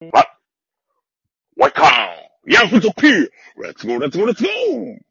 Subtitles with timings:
[0.00, 0.12] わっ
[1.56, 3.10] わいかんヤフゾピー
[3.62, 5.06] レッツゴーレレッツゴーレッツゴーレッツゴー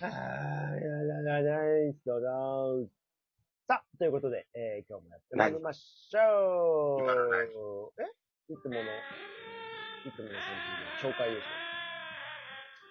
[0.00, 0.10] あー
[0.80, 1.50] やだだだ
[1.86, 2.88] いストダウン
[3.68, 8.04] さあ、ということで、えー、今日もやってまいりましょうえ
[8.52, 8.84] いつもの、い
[10.14, 10.40] つもの感
[11.00, 11.32] じで紹介を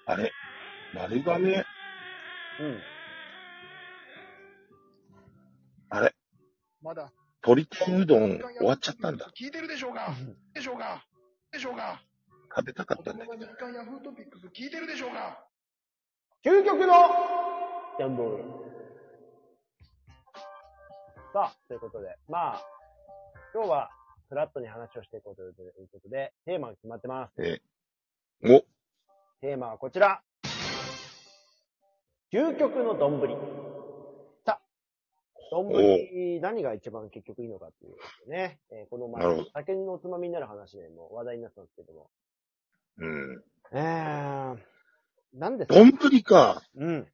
[0.05, 0.31] あれ
[0.93, 1.51] 丸亀？
[1.57, 1.63] よ。
[2.59, 2.79] うん。
[5.89, 6.13] あれ？
[6.83, 7.11] まだ。
[7.41, 9.27] 鳥天うどん終わっちゃったんだ。
[9.37, 10.13] 聞いてるでしょうか？
[10.53, 11.03] でしょうか？
[11.51, 11.99] でしょうか？
[12.55, 13.43] 食べたかったんだけど。
[13.43, 13.49] ヤ
[13.83, 15.43] フートピックス聞いてるでしょうか？
[16.45, 16.93] 究極の
[17.99, 18.43] ヤンボール。
[21.33, 22.61] さあ、ということで、まあ、
[23.55, 23.89] 今日は
[24.29, 25.53] フラットに話をしていこうという
[25.91, 27.33] ことで、テーマが決まってます。
[27.41, 27.61] え
[28.43, 28.61] お、
[29.41, 30.21] テーマはこちら。
[32.33, 33.37] 究極の丼。
[34.43, 34.61] さあ、
[35.51, 38.59] 丼、何が一番結局いいのかっていうことでね。
[38.71, 42.09] えーこの前酒のおつまみになる話でも話題になったんですけども。
[42.97, 43.43] うん。
[43.73, 44.57] えー、
[45.35, 45.75] 何ですか？
[45.75, 46.63] 丼か。
[46.75, 47.07] うん。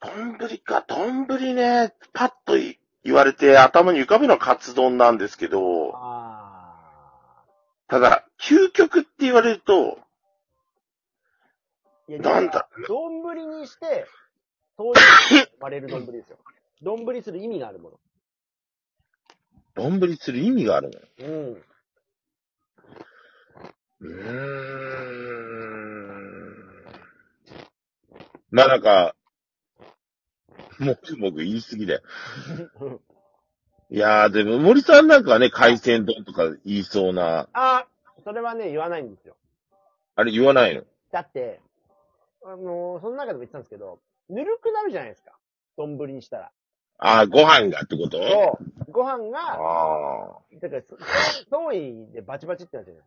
[0.00, 7.44] 丼か、丼ね、パッとい言われて頭に浮かぶのはカツ丼なんですけど、あ
[7.88, 10.07] ただ、究極って言われると、ー。
[12.08, 14.06] いやなんだ丼にして、
[14.78, 14.98] そうい
[15.42, 16.38] う割れる丼ですよ。
[16.80, 18.00] 丼する意味があるもの。
[19.74, 20.98] 丼する意味があるの？
[20.98, 21.06] よ。
[21.18, 21.64] うん。
[24.00, 25.38] うーん。
[28.50, 29.14] まあなんか、
[30.78, 32.02] もくもく言い過ぎだよ。
[33.90, 39.36] いやー、でも森さんなんかはね、海鮮丼とか言いそうな、あー、それはね、言わないんですよ。
[40.14, 40.84] あれ言わないの？
[41.10, 41.60] だって、
[42.50, 45.32] あのーその中でも言ってたんですけど、ぬるくなるじゃないですか。
[45.76, 46.50] 丼にしたら。
[46.98, 48.18] ああ、ご飯がってこと？
[48.18, 48.90] そう。
[48.90, 50.38] ご飯が、ああ。
[50.60, 50.96] だから、そ
[51.50, 53.04] 遠いでバチバチってなっちゃうじゃ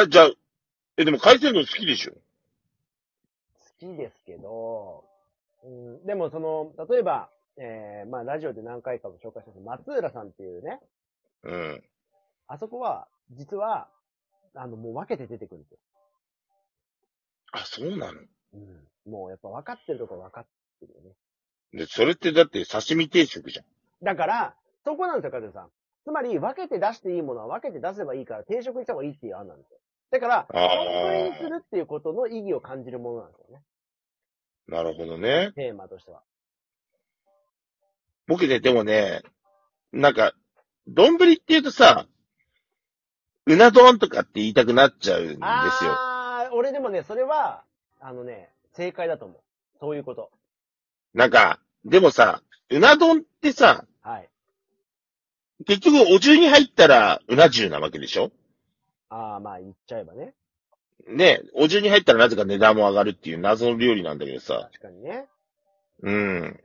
[0.00, 0.30] ないあ、じゃあ、
[0.96, 2.12] え、でも海鮮丼好きでしょ？
[2.14, 2.18] 好
[3.78, 5.04] きですけど、
[5.62, 10.80] うん、でもその、例えば、えー、まあラジオで何回かも紹介した松浦さんっていうね、
[11.44, 11.84] うん。
[12.48, 13.88] あそこは、実は、
[14.54, 15.78] あの、もう分けて出てくるんですよ。
[17.52, 18.20] あ、そうなの？
[18.54, 19.10] うん。
[19.10, 20.46] もうやっぱ分かってるとこ分かっ
[20.80, 21.10] てるよね。
[21.72, 23.66] で、それってだって刺身定食じゃん。
[24.04, 25.70] だから、そこなんですよ、カズさん。
[26.04, 29.78] つまり、分けて出していいものは分けて出せばいいから、定食にした方がいいっていう案なんですよ。
[30.10, 33.62] だから、あー丼にするっていうことの意義を感じるものなんですよね。
[34.66, 35.52] なるほどね。
[35.54, 36.22] テーマとしては。
[38.26, 39.22] 僕ね、でもね、
[39.92, 40.32] なんか、
[40.86, 42.06] 丼って言うとさ、
[43.46, 45.40] うな丼とかって言いたくなっちゃうんですよ。
[46.52, 47.62] 俺でもね、それは、
[48.00, 49.38] あのね、正解だと思う。
[49.80, 50.30] そういうこと。
[51.14, 54.28] なんか、でもさ、うな丼ってさ、はい。
[55.66, 58.30] 結局お重に入ったらうな重なわけでしょ？
[59.08, 60.34] あー、まあ言っちゃえばね。
[61.08, 64.68] ね、お重に入ったらなぜか値段も上がるっていう謎の料理なんだけどさ。
[64.72, 65.26] 確かにね。
[66.02, 66.60] うん。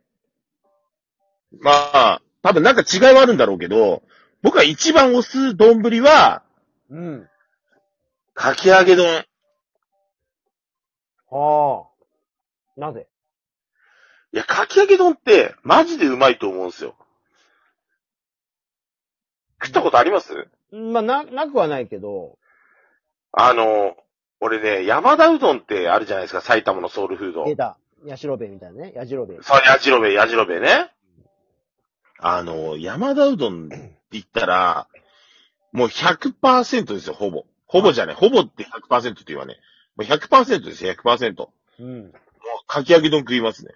[1.59, 4.03] まあ、多分なんか違いはあるんだろうけど、
[4.41, 6.43] 僕は一番推す丼は、
[6.89, 7.29] うん。
[8.33, 9.23] かき揚げ丼。
[11.33, 11.87] は
[12.77, 12.79] あ。
[12.79, 13.07] なぜ？
[14.33, 16.95] いや、かき揚げ丼って、マジでうまいと思うんですよ。
[19.63, 20.47] 食ったことあります？
[20.71, 22.37] まあ、な、なくはないけど、
[23.31, 23.95] あの、
[24.39, 27.45] 俺ね、山田うどんってあるじゃないですか、埼玉のソウルフード。
[27.45, 27.77] 出た。
[28.05, 28.91] ヤシロベみたいなね。
[28.95, 29.37] ヤジロベ。
[29.41, 30.91] そう、やじろべえ、やじろべえね。
[32.19, 34.87] あの、山田うどんって言ったら、
[35.71, 37.45] もう100%ですよ、ほぼ。
[37.65, 38.15] ほぼじゃない。
[38.15, 39.57] ほぼって100%って言わね。
[39.99, 41.35] 100%ですよ、100%。
[41.37, 42.13] もう、うん。
[42.67, 43.73] かき揚げ丼食いますね。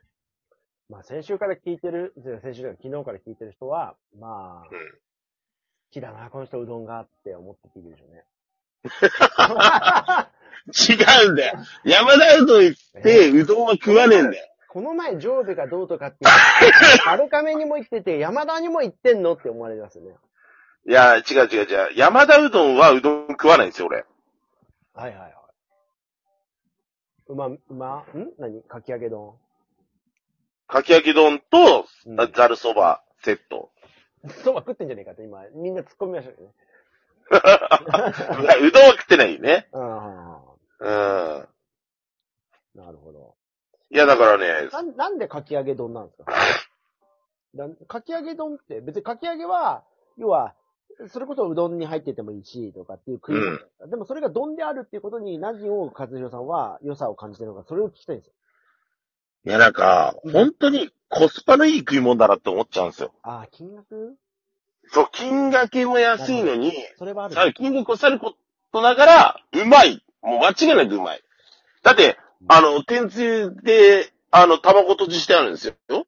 [0.89, 4.77] まあ、先週から聞いてる、先週か昨日から聞いてる人は、まあ、うん
[5.87, 8.25] 好きだな、この人うどんがって思って聞いてるでしょうね。
[10.67, 11.59] 違うんだよ。
[11.85, 14.47] 山田うどん行って、うどんは食わねえんだよ。
[14.67, 16.35] この前、上部がどうとかって言っ
[16.97, 20.15] て、 丸亀にも行ってて、山田にも行ってんのって思われますよね。
[20.87, 21.93] いや、違う違う違う。
[21.95, 24.05] 山田うどんはうどん食わないんですよ、俺。
[24.93, 25.36] はいはいはい。
[27.29, 28.31] うま、うま、ん？
[28.39, 28.61] 何？
[28.63, 29.33] かき揚げ丼。
[30.67, 33.71] かき揚げ丼とうん、ざるそばセット。
[34.43, 36.53] そば食ってんじゃねえかって今、みんな突っ込みましたけどね。
[38.67, 39.67] うどんは食ってないね。
[39.73, 39.77] あ
[40.79, 40.89] うん。
[40.89, 41.47] あ、
[42.75, 43.35] なるほど。
[43.89, 46.33] いや、だからね、なん、なんでかき揚げ丼なんですか？
[47.53, 49.83] なんかき揚げ丼って、別にかき揚げは、
[50.17, 50.55] 要は、
[51.09, 53.87] それこそうどんに入っててもいいし、とかっていう食い物だった。
[53.87, 58.33] でもそれが丼であるっていうことに何を和弘さんは良さを感じてるのか、それを聞きたいんですよ。
[59.45, 63.13] いや、なんか、本当にコスパのいい食い物だなって思っちゃうんですよ。
[63.21, 64.17] ああ、金額？
[64.89, 67.35] そう、金額も安いのに、それはある。
[67.35, 68.35] さ金額をさるこ
[68.71, 70.03] とながら、うまい。
[70.21, 71.21] もう間違いなくうまい。
[71.83, 72.17] だって、
[72.47, 76.05] あの、天つゆで、あの、卵とじしてあるんですよ。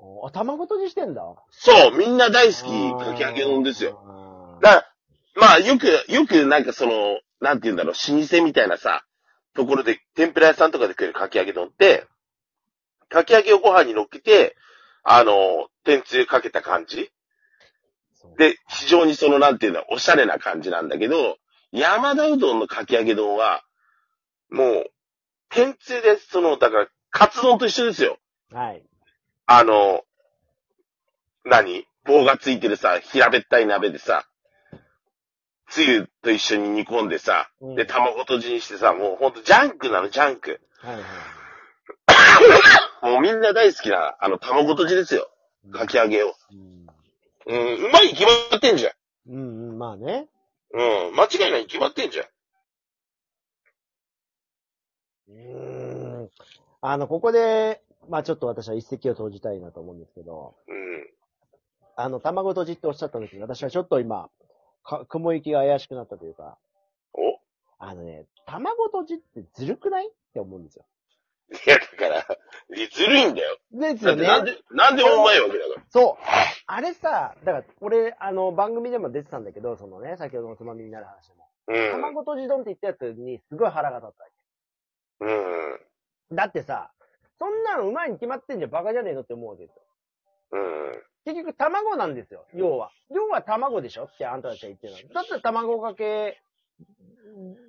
[0.00, 1.22] おあ、卵とじしてんだ。
[1.50, 3.90] そう、みんな大好き、かき揚げ丼ですよ。
[3.90, 4.58] よ。
[4.62, 4.88] だから
[5.34, 9.04] まあ、よく、よくなんかその、なんて言うんだろう、老舗みたいなさ、
[9.54, 12.06] ところで、天ぷら屋さんとかで食えるかき揚げ丼って、
[13.08, 14.56] かき揚げをご飯に乗っけて、
[15.04, 17.10] あの、天つゆかけた感じ
[18.14, 21.38] そうで、非常にその、なんていうんだ、おしゃれな感じなんだけど、
[21.70, 23.62] 山田うどんのかき揚げ丼は、
[24.50, 24.90] もう、
[25.50, 28.18] 天つゆで、その、だから、カツ丼と一緒ですよ。
[28.52, 28.82] はい。
[29.50, 30.02] あの、
[31.46, 31.86] 何？
[32.04, 34.26] 棒がついてるさ、平べったい鍋でさ、
[35.70, 40.60] つゆと一緒に煮込んでさ、うんで、卵とじにしてさ、もうほんとジャンクなの、ジャンク。
[40.82, 41.04] はいはい。
[43.10, 45.30] もうみんな大好きな、あの、卵とじですよ。
[45.72, 46.34] かき揚げを。
[46.52, 46.86] うん。
[47.46, 48.92] うん、うまいに決まってんじゃん。
[49.30, 50.28] うん、うん、まあね。
[50.74, 50.76] う
[51.12, 52.26] ん、間違いないに決まってんじゃん。
[55.28, 56.30] うーん。
[56.82, 61.06] あの、ここで、まあちょっと私は一石を投じたいなと思うんですけど、うん。
[61.96, 64.30] あの、卵とじっておっしゃったんですけど、私はちょっと今、
[64.84, 66.58] か雲行きが怪しくなったというか、
[67.12, 67.38] お？
[67.78, 70.84] あのね、卵とじってずるくないって思うんですよ。
[71.50, 72.26] いや、だから、
[72.92, 73.58] ずるいんだよ。
[73.72, 74.24] ですよね。
[74.24, 75.82] だってなんで、なんでもうまいわけだから。
[75.88, 76.24] そう。
[76.66, 81.48] あれさ、だから、俺、あの、番組でも出てたんだけど、そのね、先ほどのつまみになる話でも。
[81.68, 82.02] うん。
[82.02, 84.14] 卵とじ丼って言ったやつにすごい腹が立っ
[85.18, 85.78] たわうん。
[86.30, 86.34] け。
[86.36, 86.92] だってさ、
[87.38, 89.82] そんなのうまいに決まってんじゃん、バカじゃねえのって思うわけですよ。
[90.52, 91.02] うん。
[91.24, 92.90] 結局卵なんですよ、要は。
[93.10, 95.14] 要は卵でしょってあんたたちは言ってるの。
[95.14, 96.40] だったら卵かけ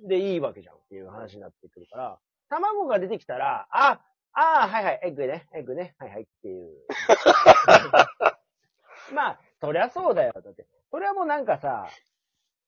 [0.06, 2.18] でいいわけじゃんっていう話になってくるから、
[2.48, 4.00] 卵が出てきたら、あ、
[4.32, 6.70] ああ、はいはい、エッグね、エッグね、はいはいっていう。
[9.14, 10.32] まあ、そりゃそうだよ。
[10.32, 11.88] だって、それはもうなんかさ、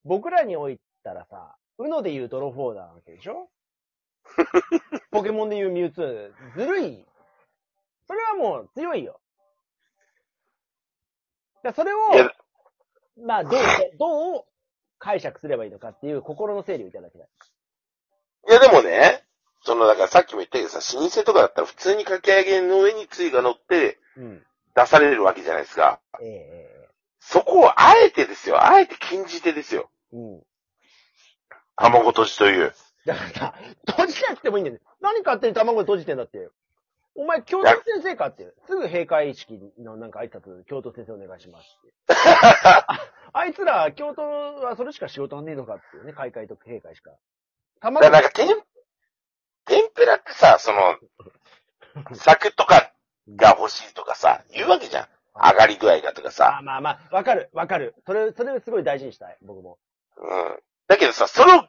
[0.05, 3.49] 僕らにおいたらさ、ウノで言うドロフォーダーなわけでしょ？
[5.11, 6.59] ポケモンで言うミュウツー。
[6.59, 7.05] ずるい。
[8.07, 9.21] それはもう強いよ。
[11.63, 12.31] だからそれをいや、
[13.25, 13.53] まあ、どう
[13.99, 14.45] どう
[14.99, 17.29] 解釈すればいいのかっていう心の整理をいただきたい。
[18.49, 19.23] いや、でもね、
[19.65, 24.43] その、だからさっきも言ったけどさ、老舗とかだったら普通にかき揚げの上につゆが乗ってうん。
[24.75, 26.01] 出されるわけじゃないですか。
[26.23, 26.89] えええ
[27.21, 28.65] そこをあえてですよ。
[28.65, 29.91] あえて禁じてですよ。
[30.13, 30.43] えうん。
[31.77, 32.75] 卵とじという。
[33.07, 33.55] だからさ、
[33.89, 34.83] 閉じなくてもいいんだよね。
[35.01, 36.49] 何勝手に卵で閉じてんだって。
[37.15, 38.55] お前、教頭先生かって。
[38.67, 41.93] すぐ閉会式のなんか挨拶、教頭先生お願いしますって。
[42.65, 42.87] あ
[43.35, 47.11] あいつら、教頭はそれしか仕事がねえのかっていうね、開会と閉会しか。
[47.11, 47.19] だ
[47.81, 48.49] 卵からなんか、天、
[49.67, 50.97] 天ぷらってさ、その、
[52.15, 52.93] 柵とか
[53.29, 55.09] が欲しいとかさ、言うわけじゃん。
[55.35, 56.61] 上がり具合がとかあさ。
[56.63, 57.95] まあまあ、わかる、わかる。
[58.07, 59.79] それ、それすごい大事にしたい、僕も。
[60.17, 60.63] うん。
[60.89, 61.69] だけどさ、それを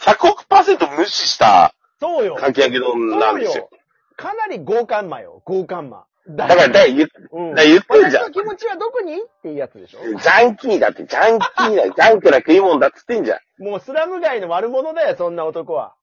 [0.00, 2.34] 100億パーセント無視したそうよ。
[2.36, 3.68] かき揚げ丼なんですよ。
[4.16, 6.04] かなり強姦魔よ、強姦魔。
[6.28, 7.50] だだから、だから言っうん。
[7.54, 10.00] だから言ってんじゃの気持ちはどこにっていうやつでしょ？
[10.00, 13.64] ジャンキーだって、ジャンキーだ、 ジャンクな食い物だっつってんじゃん。
[13.64, 15.94] もうスラム街の悪者だよ、そんな男は。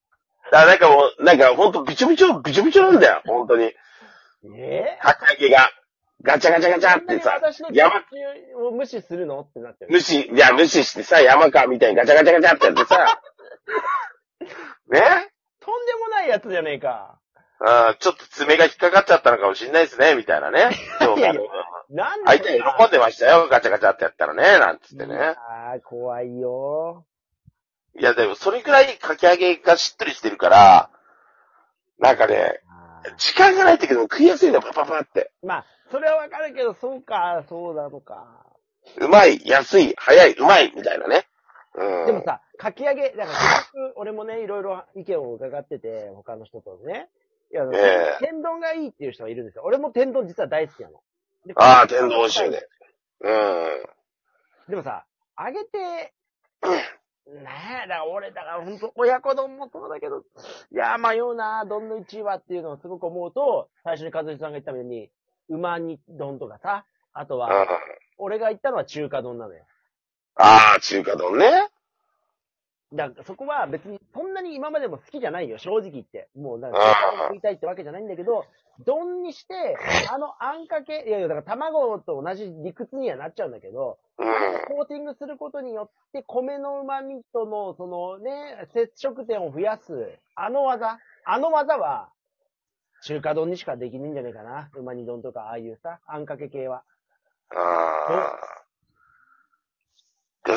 [0.51, 3.65] だからなんかもう、なんかほんとびちょびちょ、びちょびちょなんだよ、ほんとに。
[3.65, 3.73] え？
[4.55, 5.69] えかき揚げが。
[6.23, 8.01] ガチャガチャガチャってさ私の、気山、
[8.59, 9.41] を無視するの？
[9.41, 9.91] ってなってる。
[9.91, 13.21] 無視、いや、無視してさ、山川みたいにガチャガチャガチャってやってさ、
[14.89, 15.31] ね？
[15.59, 17.19] とんでもないやつじゃねえか。
[17.59, 20.69] あーちょっと爪が引っかかっちゃったのかもしんないですね、みたいなね。
[21.01, 21.33] そういや
[21.89, 25.17] なんで相手は喜んでましたよ、ガチャガチャってやったらね、なんつってね。
[25.17, 27.05] ああ、怖いよ。
[27.97, 30.89] いや、でもそれくらいかき揚げがしっとりしてるから、
[31.97, 32.61] なんかね、
[33.17, 35.31] 時間がないってけど食いやすいの、パパパって。
[35.41, 38.45] まあ、それはわかるけど、そうか、そうなのか。
[38.97, 41.25] うまい、安い、早い、うまい、みたいなね。
[41.77, 42.05] うん。
[42.07, 47.09] でもさ、かき揚げ、だから結局、俺もね、いろいろ意見を伺ってて、他の人とね。
[47.51, 49.63] いや、ええ天丼がいいっていう人がいるんですよ。
[49.65, 51.01] 俺も天丼実は大好きなの。
[51.45, 52.67] でああ、天丼美味しいね。。
[53.21, 53.67] うん。
[54.69, 55.05] でもさ、
[55.37, 56.13] 揚げて、
[57.27, 60.23] ねえ、だから俺、だから本当親子丼もそうだけど、
[60.71, 65.11] いや、迷うな、丼の1位はっていうのをすごく思うと、最初に和志さんが言ったように、
[65.49, 67.67] 馬煮丼とかさ、あとうんは、
[68.17, 69.65] 俺が言ったのは中華丼なのよ。
[70.37, 71.69] ああ、中華丼ね。
[72.93, 76.29] だからそこは別にそんなに今までも好きじゃないよ、正直言って。
[76.37, 76.79] もう、なんか、
[77.27, 78.45] 食いたいってわけじゃないんだけど、
[78.85, 79.53] 丼にして、
[80.09, 84.77] あのあんかけ、いやいや、だから卵と同じ理屈にはなっちゃうんだけど、うん。
[84.77, 92.09] コーティングすることによって、米の旨味との、そのね、接触点を増やす、あの技、あの技は、
[93.03, 94.69] 中華丼にしかできないんじゃないかな。
[94.75, 96.83] 馬煮丼とか、ああいうさ、あんかけ系は。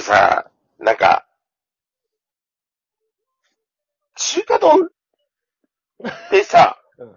[0.01, 1.27] もさ、なんか、
[4.17, 7.13] 中華丼ってさ、うん。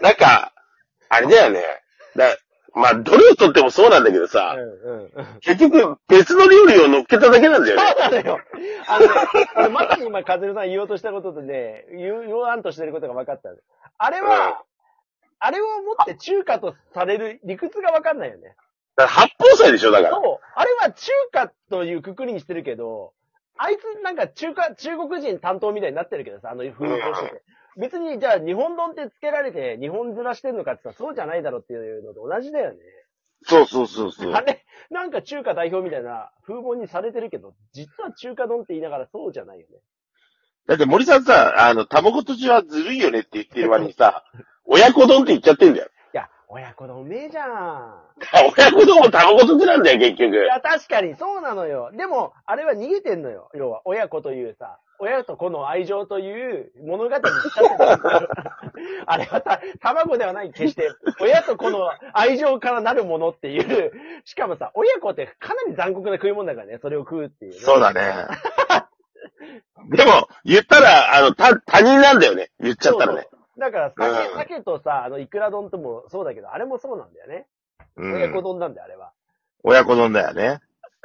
[0.00, 0.52] なんか、
[1.08, 1.62] あれだよね。
[2.16, 2.36] だ
[2.74, 5.10] まあ、どれをとってもそうなんだけどさ、うん、うん。
[5.40, 7.82] 結局別の料理を乗っけただけなんだよね。
[8.00, 8.40] そうなのよ。
[8.88, 9.12] あのね、
[9.56, 13.56] 俺まさに今、カズルさん言おうとしたことでね、言う言わんとしてることが分かったの。
[13.98, 14.64] あれは、
[15.38, 18.56] あれをもって中華とされる理屈が分かんないよね。
[18.96, 20.14] だから八宝菜でしょ、だから。
[20.14, 20.44] そう。
[20.54, 23.12] あれは中華というくくりにしてるけど、
[23.56, 27.42] あいつなんか中華、中国人担当みたいになってるけどさ、あの風貌してて。
[27.76, 32.78] 別にじゃあ日本丼ってつけられて日本面してんのかってさ、そうじゃないだろっていうのと同じだよね。
[33.44, 34.32] そうそうそうそう。
[34.32, 39.78] あれ、なんか中華代表みたいな風貌にされてるけど、実は中華丼って言いながらそうじゃないよね。
[40.68, 44.24] だって森さんさ、あの、卵とじはずるいよねって言ってる割にさ、
[44.64, 45.88] 親子丼って言っちゃってんだよ。
[46.54, 47.94] 親子丼うめえじゃん。
[48.54, 50.46] 親子丼も卵とじなんだよ、結局い。
[50.46, 51.90] や、確かにそうなのよ。
[51.94, 53.48] でも、あれは逃げてんのよ。
[53.54, 57.22] 要は、親子というさ、親と子の愛情という物語に
[59.06, 60.90] あれはた、卵ではない、決して。
[61.22, 63.92] 親と子の愛情からなるものっていう。
[64.26, 67.60] しかもさ、親子ってかなり残酷な食い物だからね、それを食うっていう、ね。
[67.60, 68.26] そうだね。
[69.88, 72.50] でも、言ったら、あの、た、他人なんだよね。
[72.60, 73.22] 言っちゃったらね。
[73.22, 73.92] そうそうだから、うん
[74.38, 77.46] 鮭、鮭とさ、あの、イクラ丼ともそうだけど、あれもそうなんだよね。
[77.96, 79.12] うん親子丼なんだよ、あれは。
[79.62, 80.60] 親子丼だよね。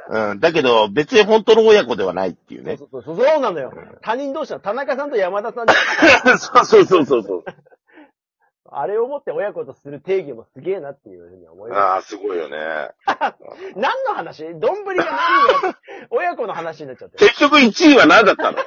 [0.08, 0.40] うん。
[0.40, 2.76] だけど、別に本当の親子ではないっていうね。
[2.78, 3.72] そうそうそう、そうなのよ。
[4.00, 5.72] 他人同士の田中さんと山田さんで
[6.38, 7.44] そうそうそうそうそう。
[8.70, 12.90] あれをもって親子とする定義もすげえなっていうふうに思いまああ、すごいよね。
[13.06, 13.76] す。
[13.76, 14.44] 何の話？
[14.60, 15.06] 丼が何が
[16.10, 17.26] 親子の話になっちゃってる。
[17.26, 18.58] 結局1位は何だったの？